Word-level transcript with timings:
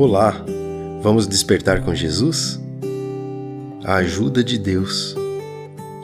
Olá, 0.00 0.32
vamos 1.02 1.26
despertar 1.26 1.82
com 1.82 1.92
Jesus? 1.92 2.60
A 3.82 3.96
ajuda 3.96 4.44
de 4.44 4.56
Deus. 4.56 5.16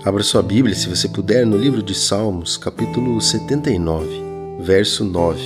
Abra 0.05 0.25
sua 0.25 0.43
Bíblia, 0.43 0.75
se 0.75 0.89
você 0.89 1.09
puder, 1.09 1.47
no 1.47 1.57
livro 1.57 1.81
de 1.81 1.95
Salmos, 1.95 2.57
capítulo 2.57 3.21
79, 3.21 4.09
verso 4.59 5.05
9, 5.05 5.41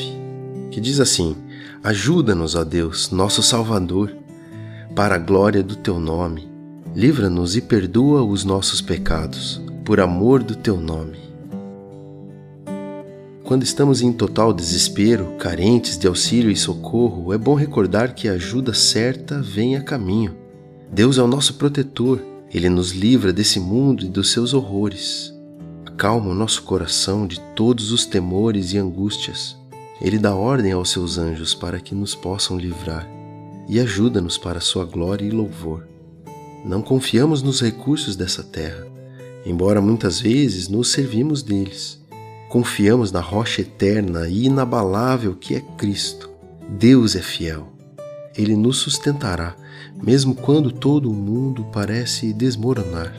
que 0.71 0.81
diz 0.81 0.99
assim: 0.99 1.37
Ajuda-nos, 1.85 2.55
ó 2.55 2.65
Deus, 2.65 3.11
nosso 3.11 3.43
Salvador, 3.43 4.17
para 4.97 5.17
a 5.17 5.19
glória 5.19 5.63
do 5.63 5.77
teu 5.77 6.01
nome. 6.01 6.49
Livra-nos 6.97 7.55
e 7.55 7.61
perdoa 7.61 8.23
os 8.23 8.45
nossos 8.47 8.81
pecados, 8.81 9.61
por 9.85 10.01
amor 10.01 10.43
do 10.43 10.57
teu 10.57 10.79
nome. 10.79 11.28
Quando 13.49 13.63
estamos 13.63 14.03
em 14.03 14.13
total 14.13 14.53
desespero, 14.53 15.33
carentes 15.39 15.97
de 15.97 16.07
auxílio 16.07 16.51
e 16.51 16.55
socorro, 16.55 17.33
é 17.33 17.39
bom 17.39 17.55
recordar 17.55 18.15
que 18.15 18.29
a 18.29 18.33
ajuda 18.33 18.75
certa 18.75 19.41
vem 19.41 19.75
a 19.75 19.81
caminho. 19.81 20.37
Deus 20.93 21.17
é 21.17 21.23
o 21.23 21.27
nosso 21.27 21.55
protetor, 21.55 22.21
ele 22.53 22.69
nos 22.69 22.91
livra 22.91 23.33
desse 23.33 23.59
mundo 23.59 24.05
e 24.05 24.09
dos 24.11 24.33
seus 24.33 24.53
horrores. 24.53 25.33
Acalma 25.87 26.29
o 26.29 26.35
nosso 26.35 26.63
coração 26.65 27.27
de 27.27 27.41
todos 27.57 27.91
os 27.91 28.05
temores 28.05 28.75
e 28.75 28.77
angústias. 28.77 29.57
Ele 29.99 30.19
dá 30.19 30.35
ordem 30.35 30.73
aos 30.73 30.91
seus 30.91 31.17
anjos 31.17 31.55
para 31.55 31.81
que 31.81 31.95
nos 31.95 32.15
possam 32.15 32.59
livrar 32.59 33.09
e 33.67 33.81
ajuda-nos 33.81 34.37
para 34.37 34.61
sua 34.61 34.85
glória 34.85 35.25
e 35.25 35.31
louvor. 35.31 35.89
Não 36.67 36.83
confiamos 36.83 37.43
nos 37.43 37.63
recursos 37.63 38.15
dessa 38.15 38.43
terra, 38.43 38.87
embora 39.47 39.81
muitas 39.81 40.21
vezes 40.21 40.69
nos 40.69 40.93
servimos 40.93 41.43
deles. 41.43 41.99
Confiamos 42.49 43.13
na 43.13 43.21
rocha 43.21 43.61
eterna 43.61 44.27
e 44.27 44.47
inabalável 44.47 45.35
que 45.35 45.55
é 45.55 45.61
Cristo. 45.77 46.31
Deus 46.79 47.15
é 47.15 47.21
fiel. 47.21 47.69
Ele 48.37 48.57
nos 48.57 48.79
sustentará, 48.79 49.55
mesmo 50.03 50.35
quando 50.35 50.73
todo 50.73 51.11
o 51.11 51.15
mundo 51.15 51.67
parece 51.73 52.33
desmoronar. 52.33 53.15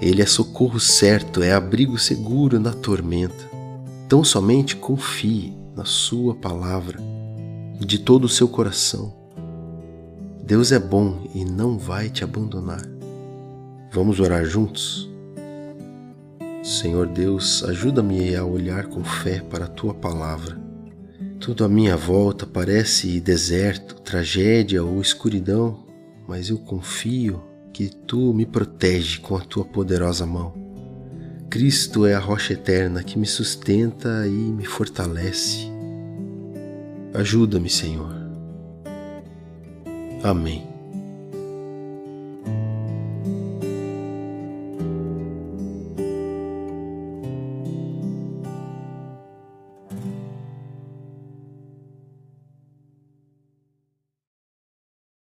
Ele 0.00 0.20
é 0.20 0.26
socorro 0.26 0.80
certo, 0.80 1.42
é 1.42 1.52
abrigo 1.52 1.96
seguro 1.98 2.58
na 2.58 2.72
tormenta. 2.72 3.48
Tão 4.08 4.24
somente 4.24 4.74
confie 4.74 5.56
na 5.76 5.84
Sua 5.84 6.34
palavra 6.34 6.98
de 7.78 7.98
todo 7.98 8.24
o 8.24 8.28
seu 8.28 8.48
coração. 8.48 9.12
Deus 10.44 10.72
é 10.72 10.78
bom 10.78 11.28
e 11.34 11.44
não 11.44 11.78
vai 11.78 12.10
te 12.10 12.24
abandonar. 12.24 12.82
Vamos 13.92 14.18
orar 14.18 14.44
juntos? 14.44 15.11
Senhor 16.62 17.08
Deus, 17.08 17.64
ajuda-me 17.64 18.36
a 18.36 18.44
olhar 18.44 18.86
com 18.86 19.02
fé 19.02 19.40
para 19.40 19.64
a 19.64 19.68
tua 19.68 19.92
palavra. 19.92 20.56
Tudo 21.40 21.64
à 21.64 21.68
minha 21.68 21.96
volta 21.96 22.46
parece 22.46 23.20
deserto, 23.20 23.96
tragédia 23.96 24.84
ou 24.84 25.00
escuridão, 25.00 25.84
mas 26.28 26.50
eu 26.50 26.58
confio 26.58 27.42
que 27.72 27.88
tu 27.88 28.32
me 28.32 28.46
protege 28.46 29.18
com 29.18 29.34
a 29.36 29.40
tua 29.40 29.64
poderosa 29.64 30.24
mão. 30.24 30.54
Cristo 31.50 32.06
é 32.06 32.14
a 32.14 32.20
rocha 32.20 32.52
eterna 32.52 33.02
que 33.02 33.18
me 33.18 33.26
sustenta 33.26 34.24
e 34.26 34.30
me 34.30 34.64
fortalece. 34.64 35.66
Ajuda-me, 37.12 37.68
Senhor. 37.68 38.14
Amém. 40.22 40.71